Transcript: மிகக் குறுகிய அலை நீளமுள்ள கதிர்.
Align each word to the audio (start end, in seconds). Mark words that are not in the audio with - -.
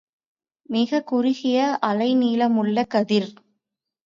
மிகக் 0.69 1.07
குறுகிய 1.07 1.77
அலை 1.81 2.15
நீளமுள்ள 2.15 2.87
கதிர். 2.87 3.29